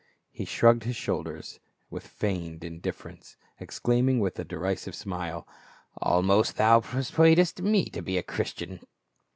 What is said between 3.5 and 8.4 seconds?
exclaiming with a derisive smile, "Almost thou persuadest me to be a